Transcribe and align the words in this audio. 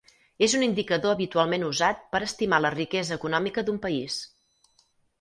És 0.45 0.53
un 0.59 0.63
indicador 0.67 1.13
habitualment 1.17 1.67
usat 1.69 2.03
per 2.15 2.23
estimar 2.31 2.63
la 2.67 2.75
riquesa 2.79 3.21
econòmica 3.23 3.69
d'un 3.69 3.83
país. 3.89 4.21